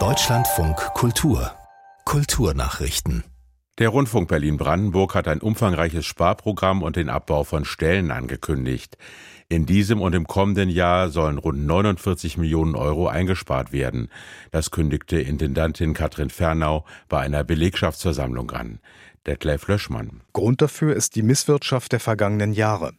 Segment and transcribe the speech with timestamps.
[0.00, 1.52] Deutschlandfunk Kultur
[2.04, 3.22] Kulturnachrichten
[3.78, 8.98] der Rundfunk Berlin-Brandenburg hat ein umfangreiches Sparprogramm und den Abbau von Stellen angekündigt.
[9.48, 14.10] In diesem und im kommenden Jahr sollen rund 49 Millionen Euro eingespart werden.
[14.52, 18.78] Das kündigte Intendantin Katrin Fernau bei einer Belegschaftsversammlung an.
[19.26, 20.20] Detlef Löschmann.
[20.32, 22.92] Grund dafür ist die Misswirtschaft der vergangenen Jahre.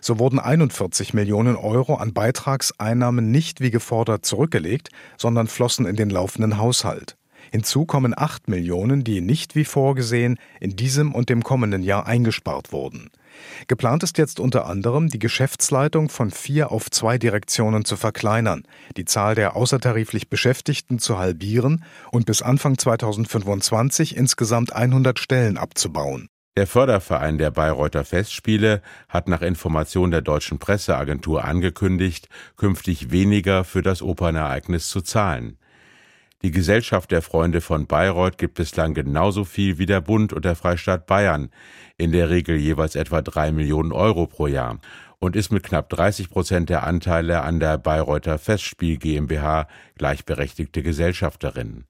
[0.00, 6.10] So wurden 41 Millionen Euro an Beitragseinnahmen nicht wie gefordert zurückgelegt, sondern flossen in den
[6.10, 7.16] laufenden Haushalt.
[7.50, 12.72] Hinzu kommen 8 Millionen, die nicht wie vorgesehen in diesem und dem kommenden Jahr eingespart
[12.72, 13.10] wurden.
[13.68, 18.64] Geplant ist jetzt unter anderem, die Geschäftsleitung von vier auf zwei Direktionen zu verkleinern,
[18.96, 26.28] die Zahl der außertariflich Beschäftigten zu halbieren und bis Anfang 2025 insgesamt 100 Stellen abzubauen.
[26.58, 33.80] Der Förderverein der Bayreuther Festspiele hat nach Information der deutschen Presseagentur angekündigt, künftig weniger für
[33.80, 35.56] das Opernereignis zu zahlen.
[36.42, 40.56] Die Gesellschaft der Freunde von Bayreuth gibt bislang genauso viel wie der Bund und der
[40.56, 41.50] Freistaat Bayern,
[41.96, 44.80] in der Regel jeweils etwa drei Millionen Euro pro Jahr
[45.20, 51.84] und ist mit knapp 30 Prozent der Anteile an der Bayreuther Festspiel GmbH gleichberechtigte Gesellschafterin.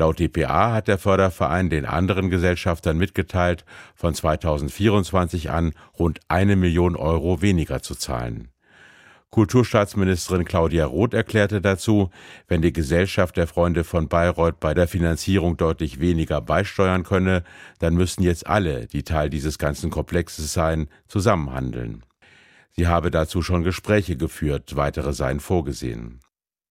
[0.00, 6.96] Laut dpa hat der Förderverein den anderen Gesellschaftern mitgeteilt, von 2024 an rund eine Million
[6.96, 8.48] Euro weniger zu zahlen.
[9.28, 12.08] Kulturstaatsministerin Claudia Roth erklärte dazu,
[12.48, 17.44] wenn die Gesellschaft der Freunde von Bayreuth bei der Finanzierung deutlich weniger beisteuern könne,
[17.78, 22.06] dann müssten jetzt alle, die Teil dieses ganzen Komplexes seien, zusammenhandeln.
[22.70, 26.20] Sie habe dazu schon Gespräche geführt, weitere seien vorgesehen.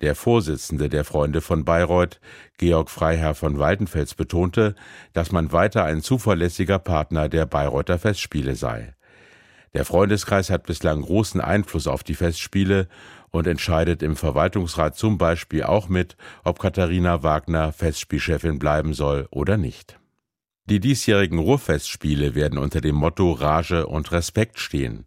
[0.00, 2.20] Der Vorsitzende der Freunde von Bayreuth,
[2.56, 4.74] Georg Freiherr von Waldenfels, betonte,
[5.12, 8.94] dass man weiter ein zuverlässiger Partner der Bayreuther Festspiele sei.
[9.74, 12.88] Der Freundeskreis hat bislang großen Einfluss auf die Festspiele
[13.30, 19.56] und entscheidet im Verwaltungsrat zum Beispiel auch mit, ob Katharina Wagner Festspielchefin bleiben soll oder
[19.56, 20.00] nicht.
[20.64, 25.04] Die diesjährigen Ruhrfestspiele werden unter dem Motto Rage und Respekt stehen.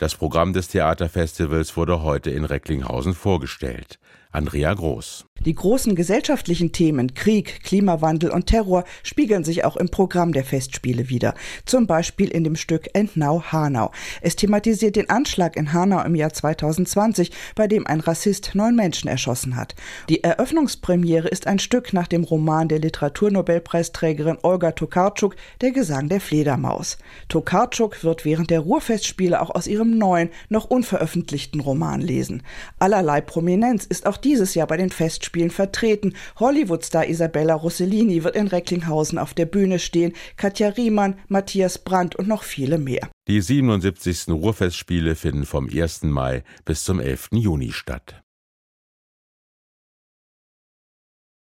[0.00, 3.98] Das Programm des Theaterfestivals wurde heute in Recklinghausen vorgestellt.
[4.32, 5.26] Andrea Groß.
[5.46, 11.08] Die großen gesellschaftlichen Themen Krieg, Klimawandel und Terror spiegeln sich auch im Programm der Festspiele
[11.08, 11.32] wieder.
[11.64, 13.90] Zum Beispiel in dem Stück Entnau Hanau.
[14.20, 19.08] Es thematisiert den Anschlag in Hanau im Jahr 2020, bei dem ein Rassist neun Menschen
[19.08, 19.74] erschossen hat.
[20.10, 26.20] Die Eröffnungspremiere ist ein Stück nach dem Roman der Literaturnobelpreisträgerin Olga Tokarczuk, Der Gesang der
[26.20, 26.98] Fledermaus.
[27.30, 32.42] Tokarczuk wird während der Ruhrfestspiele auch aus ihrem neuen, noch unveröffentlichten Roman lesen.
[32.78, 36.14] Allerlei Prominenz ist auch dieses Jahr bei den Festspielen vertreten.
[36.38, 42.28] Hollywood-Star Isabella Rossellini wird in Recklinghausen auf der Bühne stehen, Katja Riemann, Matthias Brandt und
[42.28, 43.08] noch viele mehr.
[43.28, 44.28] Die 77.
[44.28, 46.02] Ruhrfestspiele finden vom 1.
[46.04, 47.28] Mai bis zum 11.
[47.32, 48.22] Juni statt.